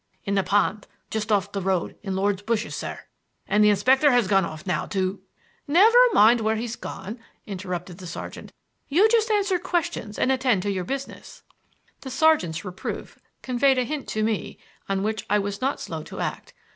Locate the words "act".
16.19-16.55